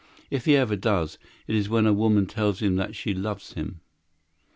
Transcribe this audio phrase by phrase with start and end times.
[0.31, 3.81] If he ever does, it is when a woman tells him that she loves him.